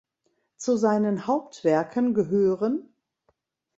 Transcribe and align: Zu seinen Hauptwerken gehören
Zu 0.57 0.77
seinen 0.77 1.27
Hauptwerken 1.27 2.15
gehören 2.15 2.89